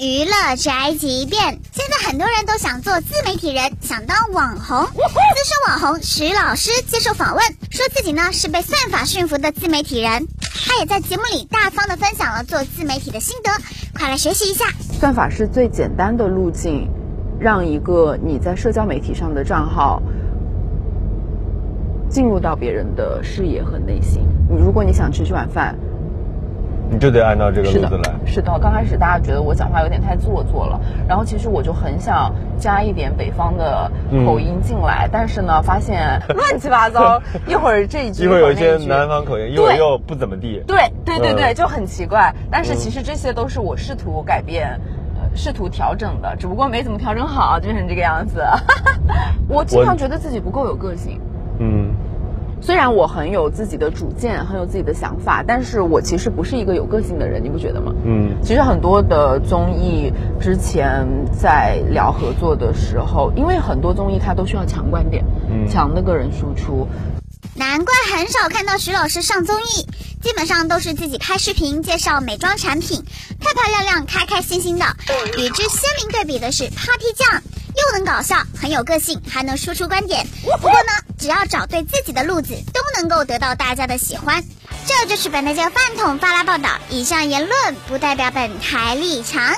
[0.00, 1.60] 娱乐宅急便。
[1.72, 4.84] 现在很多人都想做自媒体人，想当网红。
[4.86, 10.26] 资深网红徐老师接受访问，说自己呢是被算法驯服的自媒体人。
[10.66, 13.50] 他也在节目里大方的分享了做自媒体的心得，
[13.96, 14.66] 快来学习一下。
[15.00, 16.88] 算法是最简单的路径，
[17.38, 20.02] 让一个你在社交媒体上的账号
[22.10, 24.26] 进入到别人的视野和内心。
[24.50, 25.74] 你如果你想吃这碗饭。
[26.90, 28.14] 你就得按照这个路子来。
[28.26, 33.90] 是的，刚开始大家觉得我讲话有点太做作了，然后其实我就很想加一点北方的
[34.26, 40.62] 口音进来，但是呢，发现乱七八糟， 一会儿这一句，一会儿有一些南方口音，一会儿又不怎么地。
[40.66, 42.34] 对对对对，就很奇怪。
[42.50, 44.78] 但是其实这些都是我试图改变、
[45.34, 48.44] 试图调整的，只不过没怎么调整好，就变成这个样子。
[49.48, 51.20] 我经常觉得自己不够有个性。
[51.58, 51.94] 嗯。
[52.64, 57.92] 虽然我很有自己的主见，很有自己的想法，但是我其实不是一个有个性的人，你不觉得吗？
[58.06, 61.06] 嗯，其实很多的综艺之前
[61.38, 66.88] 在聊合作的时候，因为很多综艺它都需要强观点，嗯，强的个人输出。
[67.54, 69.86] 难怪很少看到徐老师上综艺，
[70.22, 73.04] 基本上都是自己拍视频介绍美妆产品，
[73.38, 74.86] 漂漂亮亮、开开心心的。
[75.36, 77.42] 与之鲜明对比的是 Papi 酱。
[77.76, 80.26] 又能搞笑，很有个性，还能说出观点。
[80.42, 84.42] 不过呢，只要找对自己的路子，都能够得到大家的喜欢。
[84.86, 89.54] 这就是本台饭桶发拉报道，以上言论不代表本台立场。